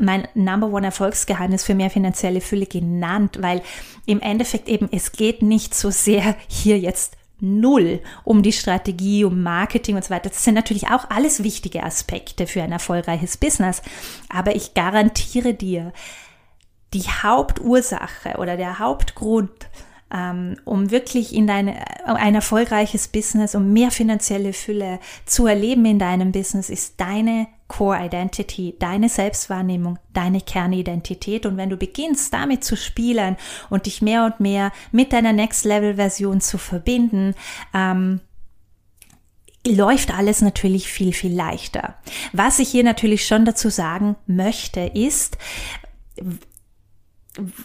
mein 0.00 0.26
Number 0.34 0.68
One 0.68 0.86
Erfolgsgeheimnis 0.86 1.64
für 1.64 1.74
mehr 1.74 1.90
finanzielle 1.90 2.40
Fülle 2.40 2.66
genannt, 2.66 3.38
weil 3.40 3.62
im 4.06 4.20
Endeffekt 4.20 4.68
eben 4.68 4.88
es 4.92 5.12
geht 5.12 5.42
nicht 5.42 5.74
so 5.74 5.90
sehr 5.90 6.36
hier 6.48 6.78
jetzt 6.78 7.16
null 7.40 8.00
um 8.24 8.42
die 8.42 8.52
Strategie, 8.52 9.24
um 9.24 9.42
Marketing 9.42 9.96
und 9.96 10.04
so 10.04 10.10
weiter. 10.10 10.30
Das 10.30 10.44
sind 10.44 10.54
natürlich 10.54 10.88
auch 10.88 11.10
alles 11.10 11.42
wichtige 11.42 11.82
Aspekte 11.82 12.46
für 12.46 12.62
ein 12.62 12.72
erfolgreiches 12.72 13.36
Business. 13.36 13.82
Aber 14.28 14.56
ich 14.56 14.74
garantiere 14.74 15.54
dir, 15.54 15.92
die 16.94 17.02
Hauptursache 17.02 18.38
oder 18.38 18.56
der 18.56 18.78
Hauptgrund, 18.78 19.68
um 20.08 20.90
wirklich 20.90 21.34
in 21.34 21.46
deine, 21.48 21.76
ein 22.04 22.36
erfolgreiches 22.36 23.08
Business, 23.08 23.54
um 23.56 23.72
mehr 23.72 23.90
finanzielle 23.90 24.52
Fülle 24.52 25.00
zu 25.24 25.46
erleben 25.46 25.84
in 25.84 25.98
deinem 25.98 26.30
Business, 26.30 26.70
ist 26.70 27.00
deine 27.00 27.48
Core 27.66 28.04
Identity, 28.06 28.76
deine 28.78 29.08
Selbstwahrnehmung, 29.08 29.98
deine 30.12 30.40
Kernidentität. 30.40 31.44
Und 31.44 31.56
wenn 31.56 31.70
du 31.70 31.76
beginnst 31.76 32.32
damit 32.32 32.62
zu 32.62 32.76
spielen 32.76 33.36
und 33.68 33.86
dich 33.86 34.00
mehr 34.00 34.24
und 34.24 34.38
mehr 34.38 34.70
mit 34.92 35.12
deiner 35.12 35.32
Next 35.32 35.64
Level 35.64 35.96
Version 35.96 36.40
zu 36.40 36.58
verbinden, 36.58 37.34
ähm, 37.74 38.20
läuft 39.66 40.16
alles 40.16 40.42
natürlich 40.42 40.88
viel, 40.88 41.12
viel 41.12 41.34
leichter. 41.34 41.96
Was 42.32 42.60
ich 42.60 42.68
hier 42.68 42.84
natürlich 42.84 43.26
schon 43.26 43.44
dazu 43.44 43.68
sagen 43.68 44.14
möchte, 44.28 44.80
ist, 44.80 45.36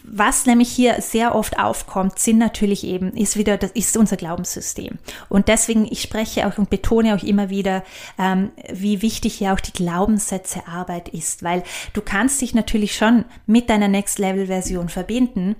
was 0.04 0.46
nämlich 0.46 0.70
hier 0.70 1.00
sehr 1.00 1.34
oft 1.34 1.58
aufkommt, 1.58 2.18
sind 2.18 2.38
natürlich 2.38 2.84
eben, 2.84 3.16
ist 3.16 3.36
wieder, 3.36 3.56
das 3.56 3.70
ist 3.72 3.96
unser 3.96 4.16
Glaubenssystem. 4.16 4.98
Und 5.28 5.48
deswegen, 5.48 5.86
ich 5.90 6.02
spreche 6.02 6.46
auch 6.46 6.58
und 6.58 6.70
betone 6.70 7.14
auch 7.14 7.22
immer 7.22 7.50
wieder, 7.50 7.82
ähm, 8.18 8.52
wie 8.72 9.02
wichtig 9.02 9.34
hier 9.34 9.52
auch 9.52 9.60
die 9.60 9.72
Glaubenssätze 9.72 10.66
Arbeit 10.66 11.08
ist, 11.08 11.42
weil 11.42 11.62
du 11.92 12.02
kannst 12.02 12.40
dich 12.40 12.54
natürlich 12.54 12.96
schon 12.96 13.24
mit 13.46 13.70
deiner 13.70 13.88
Next 13.88 14.18
Level 14.18 14.46
Version 14.46 14.88
verbinden. 14.88 15.56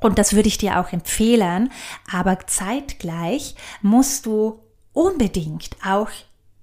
Und 0.00 0.18
das 0.18 0.34
würde 0.34 0.48
ich 0.48 0.58
dir 0.58 0.78
auch 0.78 0.92
empfehlen. 0.92 1.70
Aber 2.12 2.38
zeitgleich 2.46 3.56
musst 3.82 4.26
du 4.26 4.60
unbedingt 4.92 5.70
auch 5.84 6.10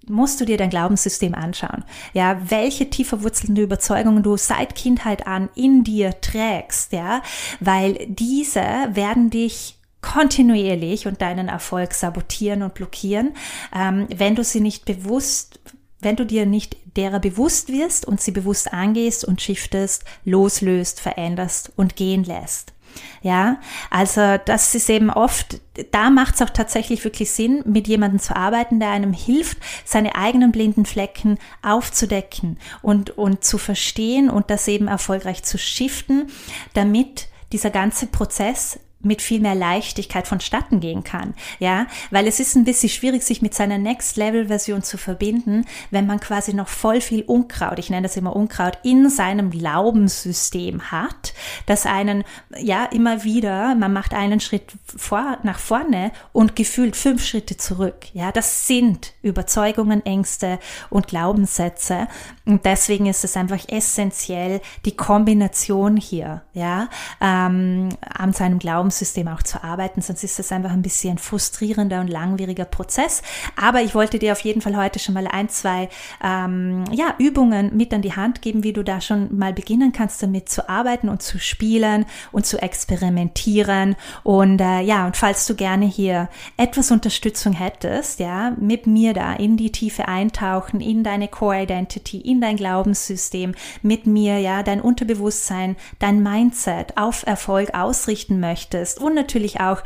musst 0.08 0.40
du 0.42 0.46
dir 0.46 0.58
dein 0.58 0.70
Glaubenssystem 0.70 1.36
anschauen. 1.36 1.84
Ja, 2.14 2.40
welche 2.50 2.90
tief 2.90 3.10
verwurzelten 3.10 3.56
Überzeugungen 3.58 4.24
du 4.24 4.38
seit 4.38 4.76
Kindheit 4.76 5.28
an 5.28 5.50
in 5.56 5.84
dir 5.84 6.20
trägst, 6.22 6.92
ja, 6.92 7.22
weil 7.60 8.06
diese 8.08 8.62
werden 8.92 9.30
dich 9.30 9.78
kontinuierlich 10.02 11.08
und 11.08 11.22
deinen 11.22 11.48
Erfolg 11.48 11.94
sabotieren 11.94 12.62
und 12.62 12.76
blockieren, 12.76 13.34
ähm, 13.76 14.08
wenn 14.16 14.36
du 14.36 14.44
sie 14.44 14.62
nicht 14.62 14.86
bewusst 14.86 15.60
wenn 16.06 16.16
du 16.16 16.26
dir 16.26 16.46
nicht 16.46 16.78
derer 16.96 17.20
bewusst 17.20 17.70
wirst 17.70 18.06
und 18.06 18.22
sie 18.22 18.32
bewusst 18.32 18.72
angehst 18.72 19.26
und 19.26 19.42
shiftest, 19.42 20.06
loslöst, 20.24 21.02
veränderst 21.02 21.72
und 21.76 21.96
gehen 21.96 22.24
lässt. 22.24 22.75
Ja, 23.22 23.60
also 23.90 24.38
das 24.46 24.76
ist 24.76 24.90
eben 24.90 25.10
oft, 25.10 25.60
da 25.92 26.10
macht 26.10 26.36
es 26.36 26.42
auch 26.42 26.50
tatsächlich 26.50 27.04
wirklich 27.04 27.32
Sinn, 27.32 27.64
mit 27.66 27.88
jemandem 27.88 28.20
zu 28.20 28.36
arbeiten, 28.36 28.80
der 28.80 28.92
einem 28.92 29.14
hilft, 29.14 29.58
seine 29.84 30.16
eigenen 30.16 30.52
blinden 30.52 30.86
Flecken 30.86 31.38
aufzudecken 31.62 32.58
und, 32.82 33.18
und 33.18 33.44
zu 33.44 33.58
verstehen 33.58 34.30
und 34.30 34.50
das 34.50 34.68
eben 34.68 34.88
erfolgreich 34.88 35.44
zu 35.44 35.58
shiften, 35.58 36.28
damit 36.74 37.28
dieser 37.52 37.70
ganze 37.70 38.08
Prozess 38.08 38.80
mit 39.06 39.22
viel 39.22 39.40
mehr 39.40 39.56
Leichtigkeit 39.56 40.28
vonstatten 40.28 40.80
gehen 40.80 41.04
kann. 41.04 41.34
Ja, 41.60 41.88
weil 42.12 42.28
es 42.28 42.40
ist 42.40 42.56
ein 42.56 42.66
bisschen 42.66 42.90
schwierig, 42.90 43.24
sich 43.24 43.42
mit 43.42 43.54
seiner 43.54 43.78
Next 43.78 44.18
Level 44.18 44.48
Version 44.48 44.84
zu 44.84 44.98
verbinden, 44.98 45.66
wenn 45.92 46.08
man 46.08 46.20
quasi 46.20 46.54
noch 46.54 46.68
voll 46.68 47.02
viel 47.02 47.24
Unkraut, 47.24 47.80
ich 47.80 47.90
nenne 47.90 48.08
das 48.08 48.18
immer 48.18 48.36
Unkraut, 48.36 48.78
in 48.84 49.10
seinem 49.10 49.52
Glaubenssystem 49.52 50.92
hat, 50.92 51.34
das 51.66 51.86
einen, 51.86 52.24
ja, 52.58 52.86
immer 52.86 53.24
wieder, 53.24 53.76
man 53.76 53.94
macht 53.94 54.14
einen 54.14 54.40
Schritt 54.40 54.74
vor, 54.86 55.38
nach 55.44 55.60
vorne 55.60 56.12
und 56.34 56.56
gefühlt 56.56 56.96
fünf 56.96 57.26
Schritte 57.26 57.58
zurück. 57.58 58.08
Ja, 58.14 58.32
das 58.32 58.68
sind 58.68 59.14
Überzeugungen, 59.22 60.06
Ängste 60.06 60.60
und 60.90 61.08
Glaubenssätze. 61.08 62.08
Und 62.46 62.64
deswegen 62.66 63.08
ist 63.08 63.24
es 63.24 63.36
einfach 63.38 63.60
essentiell, 63.68 64.62
die 64.86 64.96
Kombination 64.96 65.98
hier, 65.98 66.44
ja, 66.54 66.90
ähm, 67.20 67.90
an 68.02 68.34
seinem 68.34 68.60
Glaubenssystem 68.60 69.28
auch 69.28 69.42
zu 69.42 69.64
arbeiten, 69.64 70.02
sonst 70.02 70.24
ist 70.24 70.38
das 70.38 70.52
einfach 70.52 70.72
ein 70.72 70.84
bisschen 70.84 71.18
frustrierender 71.18 72.02
und 72.02 72.08
langwieriger 72.08 72.66
Prozess. 72.66 73.24
Aber 73.60 73.82
ich 73.82 73.96
wollte 73.96 74.20
dir 74.20 74.32
auf 74.32 74.42
jeden 74.42 74.62
Fall 74.62 74.78
heute 74.78 75.00
schon 75.00 75.16
mal 75.16 75.28
ein, 75.28 75.50
zwei 75.50 75.90
ähm, 76.24 76.84
ja, 76.92 77.16
Übungen 77.18 77.76
mit 77.76 77.94
an 77.94 78.04
die 78.04 78.16
Hand 78.16 78.44
geben, 78.44 78.64
wie 78.64 78.74
du 78.74 78.84
da 78.84 79.02
schon 79.02 79.36
mal 79.36 79.54
beginnen 79.54 79.92
kannst, 79.92 80.22
damit 80.22 80.48
zu 80.50 80.70
arbeiten 80.70 81.10
und 81.10 81.24
zu 81.24 81.40
spielen 81.40 82.06
und 82.32 82.46
zu 82.46 82.62
experimentieren. 82.62 83.96
Und 84.22 84.62
äh, 84.62 84.82
ja, 84.82 85.08
und 85.08 85.18
falls 85.18 85.48
du 85.48 85.56
gerne 85.56 85.86
hier 85.86 86.30
etwas 86.58 86.92
Unterstützung 86.92 87.54
hättest, 87.54 88.20
ja, 88.20 88.52
mit 88.60 88.86
mir 88.86 89.14
da 89.14 89.34
in 89.34 89.58
die 89.58 89.72
Tiefe 89.72 90.08
eintauchen, 90.08 90.80
in 90.80 91.04
deine 91.04 91.28
Core 91.28 91.64
Identity, 91.64 92.20
in 92.20 92.35
dein 92.42 92.58
Glaubenssystem, 92.58 93.54
mit 93.82 94.06
mir, 94.08 94.40
ja, 94.40 94.64
dein 94.64 94.82
Unterbewusstsein, 94.82 95.76
dein 96.00 96.24
Mindset 96.24 96.98
auf 96.98 97.26
Erfolg 97.26 97.74
ausrichten 97.74 98.40
möchtest, 98.40 98.56
möchtest 98.56 99.00
und 99.00 99.16
natürlich 99.16 99.60
auch 99.60 99.82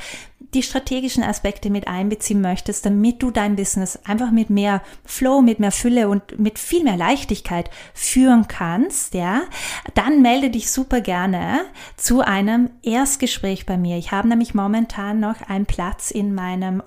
die 0.53 0.63
strategischen 0.63 1.23
Aspekte 1.23 1.69
mit 1.69 1.87
einbeziehen 1.87 2.41
möchtest, 2.41 2.85
damit 2.85 3.21
du 3.21 3.29
dein 3.29 3.55
Business 3.55 3.99
einfach 4.05 4.31
mit 4.31 4.49
mehr 4.49 4.81
Flow, 5.05 5.41
mit 5.41 5.59
mehr 5.59 5.71
Fülle 5.71 6.09
und 6.09 6.39
mit 6.39 6.57
viel 6.57 6.83
mehr 6.83 6.97
Leichtigkeit 6.97 7.69
führen 7.93 8.47
kannst, 8.47 9.13
ja, 9.13 9.41
dann 9.93 10.21
melde 10.21 10.49
dich 10.49 10.71
super 10.71 11.01
gerne 11.01 11.61
zu 11.97 12.21
einem 12.21 12.71
Erstgespräch 12.81 13.67
bei 13.67 13.77
mir. 13.77 13.97
Ich 13.97 14.11
habe 14.11 14.27
nämlich 14.27 14.55
momentan 14.55 15.19
noch 15.19 15.41
einen 15.47 15.67
Platz 15.67 16.09
in 16.09 16.33
meinem 16.33 16.81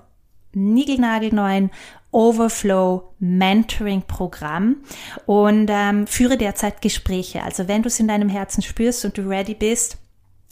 niegelnagelneuen 0.53 1.71
Overflow 2.13 3.13
Mentoring 3.19 4.03
Programm 4.03 4.77
und 5.25 5.69
ähm, 5.69 6.07
führe 6.07 6.37
derzeit 6.37 6.81
Gespräche. 6.81 7.43
Also 7.43 7.67
wenn 7.67 7.81
du 7.81 7.87
es 7.87 7.99
in 7.99 8.07
deinem 8.07 8.29
Herzen 8.29 8.61
spürst 8.61 9.03
und 9.03 9.17
du 9.17 9.27
ready 9.27 9.55
bist, 9.55 9.97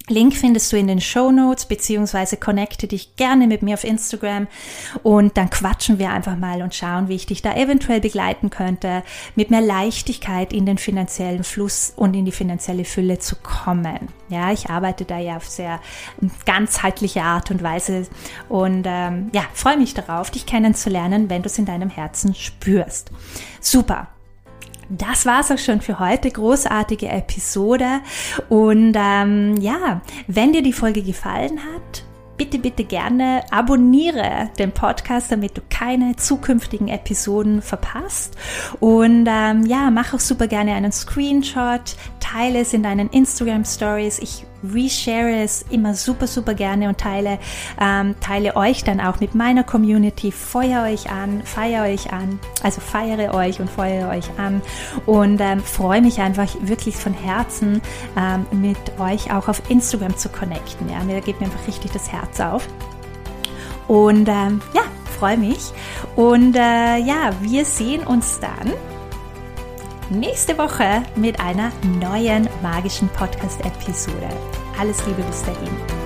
Link 0.08 0.36
findest 0.36 0.72
du 0.72 0.78
in 0.78 0.88
den 0.88 1.00
Show 1.00 1.32
Notes, 1.32 1.66
beziehungsweise 1.66 2.38
connecte 2.38 2.88
dich 2.88 3.16
gerne 3.16 3.48
mit 3.48 3.62
mir 3.62 3.76
auf 3.76 3.84
Instagram 3.84 4.48
und 5.04 5.38
dann 5.38 5.50
quatschen 5.50 6.00
wir 6.00 6.12
einfach 6.12 6.38
mal 6.38 6.62
und 6.62 6.74
schauen, 6.74 7.08
wie 7.08 7.16
ich 7.16 7.26
dich 7.26 7.42
da 7.42 7.56
eventuell 7.56 8.02
begleiten 8.02 8.50
könnte, 8.50 9.04
mit 9.36 9.52
mehr 9.52 9.62
Leichtigkeit 9.62 10.54
in 10.54 10.66
den 10.66 10.78
finanziellen 10.78 11.44
Fluss 11.44 11.94
und 11.96 12.14
in 12.14 12.26
die 12.26 12.32
finanzielle 12.32 12.86
Fülle 12.86 13.20
zu 13.20 13.36
kommen. 13.36 14.10
Ja, 14.30 14.52
ich 14.52 14.70
arbeite 14.70 15.06
da 15.06 15.20
ja 15.20 15.38
auf 15.38 15.48
sehr 15.48 15.80
ganzheitliche 16.46 17.22
Art 17.22 17.52
und 17.52 17.62
Weise 17.62 18.08
und 18.50 18.86
ähm, 18.88 19.30
ja, 19.34 19.44
freue 19.54 19.78
mich 19.78 19.94
darauf, 19.94 20.32
dich 20.32 20.46
kennenzulernen, 20.46 21.30
wenn 21.30 21.44
du 21.44 21.48
es 21.48 21.58
in 21.58 21.66
deinem 21.66 21.90
Herzen 21.90 22.34
spürst. 22.34 23.12
Super 23.60 24.08
das 24.98 25.26
war's 25.26 25.52
auch 25.52 25.58
schon 25.58 25.82
für 25.82 26.00
heute. 26.00 26.30
Großartige 26.30 27.08
Episode. 27.08 28.02
Und 28.50 28.94
ähm, 28.96 29.58
ja, 29.58 30.02
wenn 30.28 30.54
dir 30.54 30.62
die 30.62 30.74
Folge 30.74 31.02
gefallen 31.02 31.60
hat, 31.60 32.04
bitte, 32.38 32.60
bitte 32.60 32.84
gerne 32.84 33.44
abonniere 33.52 34.50
den 34.58 34.72
Podcast, 34.72 35.32
damit 35.32 35.58
du 35.58 35.62
keine 35.70 36.16
zukünftigen 36.16 36.88
Episoden 36.88 37.62
verpasst. 37.62 38.36
Und 38.80 39.28
ähm, 39.30 39.66
ja, 39.66 39.92
mach 39.92 40.14
auch 40.14 40.20
super 40.20 40.48
gerne 40.48 40.74
einen 40.74 40.92
Screenshot, 40.92 41.96
teile 42.20 42.60
es 42.60 42.74
in 42.74 42.84
deinen 42.84 43.10
Instagram 43.10 43.64
Stories. 43.64 44.20
Ich 44.20 44.46
reshare 44.64 45.44
es 45.44 45.66
immer 45.70 45.94
super, 45.94 46.28
super 46.28 46.54
gerne 46.54 46.90
und 46.90 46.98
teile, 46.98 47.40
ähm, 47.80 48.16
teile 48.20 48.56
euch 48.56 48.84
dann 48.84 49.00
auch 49.00 49.20
mit 49.20 49.36
meiner 49.36 49.64
Community. 49.64 50.32
Feuer 50.32 50.84
euch 50.84 51.10
an, 51.10 51.42
feiere 51.44 51.84
euch 51.84 52.12
an, 52.12 52.40
also 52.64 52.82
feiere 52.82 53.34
euch 53.34 53.60
und 53.60 53.70
feuere 53.70 54.10
euch 54.10 54.30
an 54.38 54.62
und 55.06 55.40
ähm, 55.42 55.62
freue 55.62 56.02
mich 56.02 56.20
einfach 56.20 56.48
wirklich 56.62 56.96
von 56.96 57.14
Herzen 57.14 57.82
ähm, 58.18 58.46
mit 58.52 58.78
euch 59.00 59.32
auch 59.32 59.48
auf 59.48 59.62
Instagram 59.70 60.18
zu 60.18 60.30
connecten. 60.30 60.90
Ja, 60.90 61.04
mir 61.04 61.22
geht 61.22 61.40
mir 61.40 61.48
einfach 61.48 61.68
richtig 61.68 61.92
das 61.92 62.12
Herz 62.12 62.40
auf. 62.40 62.68
Und 63.88 64.30
ähm, 64.30 64.62
ja, 64.74 64.84
freue 65.20 65.38
mich. 65.38 65.72
Und 66.16 66.56
äh, 66.56 66.98
ja, 66.98 67.32
wir 67.42 67.66
sehen 67.66 68.02
uns 68.08 68.40
dann 68.40 68.74
nächste 70.12 70.58
Woche 70.58 71.04
mit 71.16 71.40
einer 71.40 71.72
neuen 72.00 72.48
magischen 72.62 73.08
Podcast-Episode. 73.10 74.30
Alles 74.78 75.06
Liebe 75.06 75.24
bis 75.24 75.44
dahin. 75.44 76.01